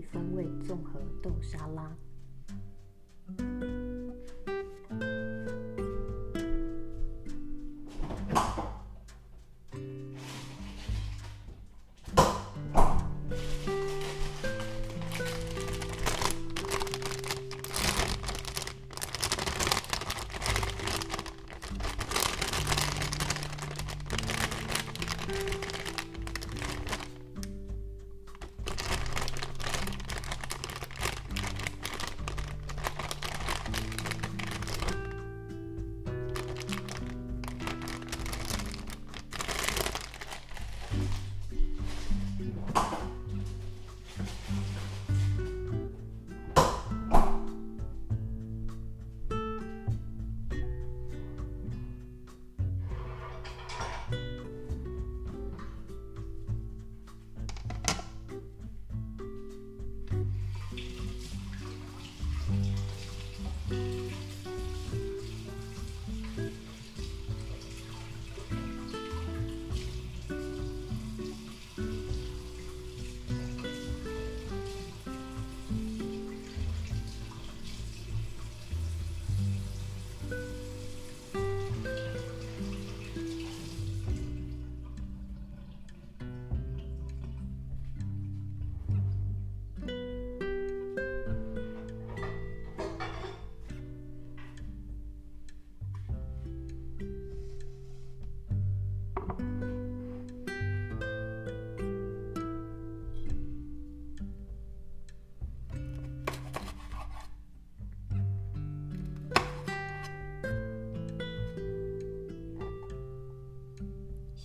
[0.00, 1.96] 风味综合豆沙拉。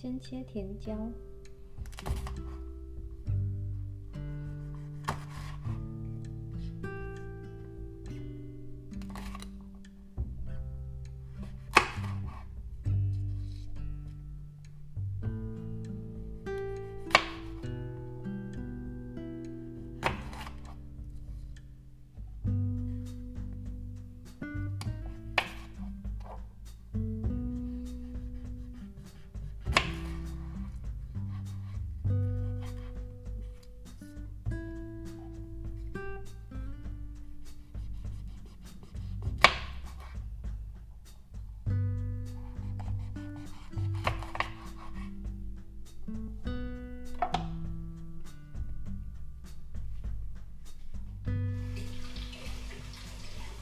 [0.00, 1.12] 先切甜椒。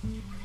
[0.07, 0.38] Mm-hmm.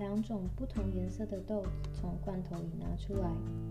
[0.00, 3.69] 两种不同颜色的豆子从罐头里拿出来。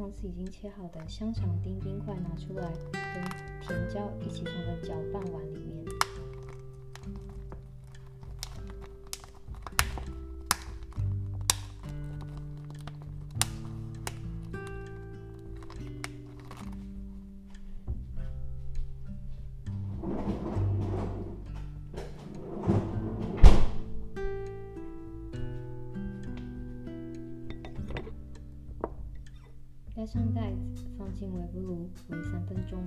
[0.00, 3.22] 上次已经切好的香肠丁冰块拿出来，跟
[3.60, 5.89] 甜椒一起放在搅拌碗里面。
[30.00, 32.82] 盖上盖子，放进微波炉煨三分钟。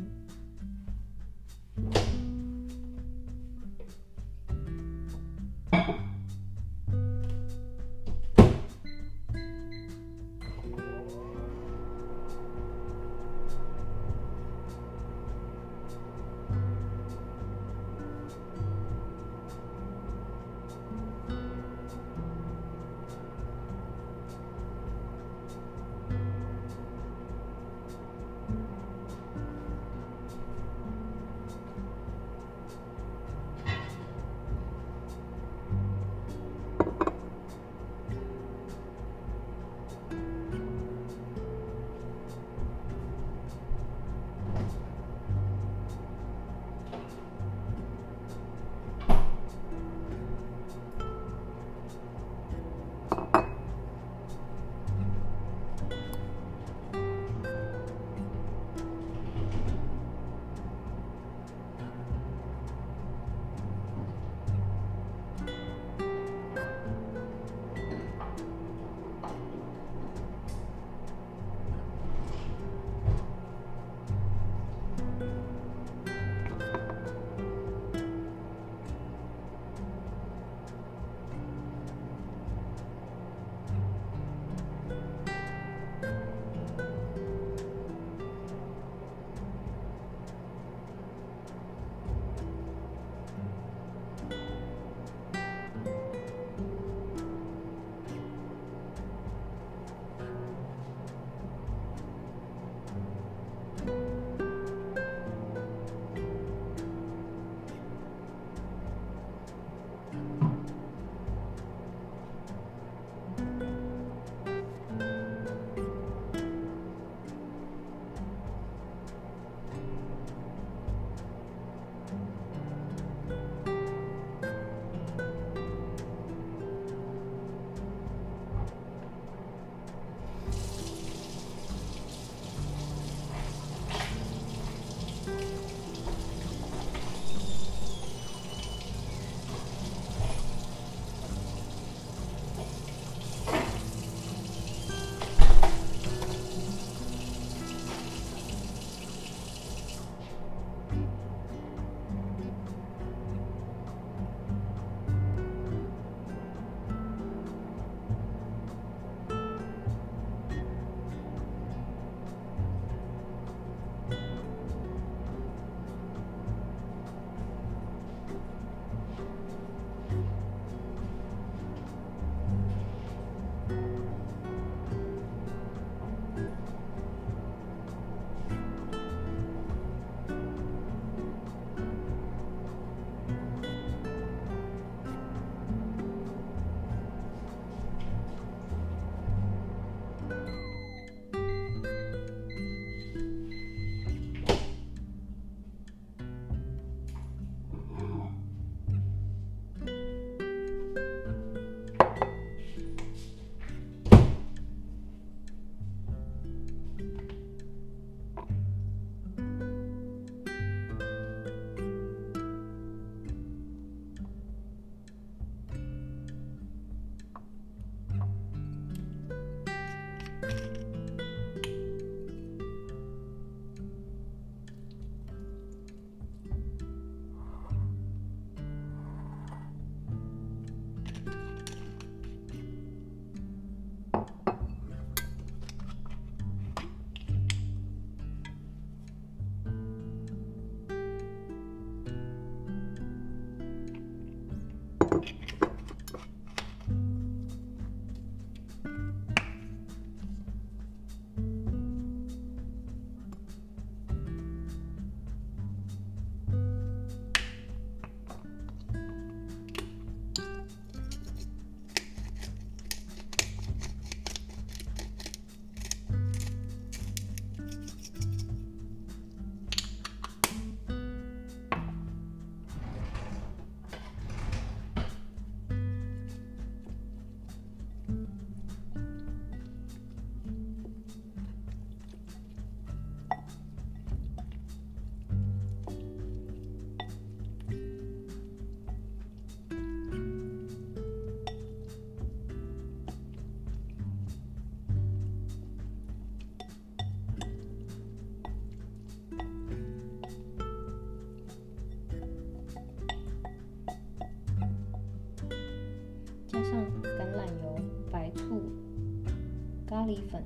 [310.03, 310.43] 咖喱粉、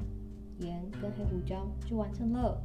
[0.59, 2.61] 盐跟黑胡椒就完成了。